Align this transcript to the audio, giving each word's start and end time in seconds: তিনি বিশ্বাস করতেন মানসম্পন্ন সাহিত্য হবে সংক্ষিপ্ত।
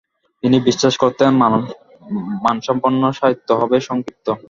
তিনি 0.43 0.57
বিশ্বাস 0.67 0.93
করতেন 1.03 1.31
মানসম্পন্ন 2.45 3.01
সাহিত্য 3.19 3.49
হবে 3.61 3.77
সংক্ষিপ্ত। 3.89 4.27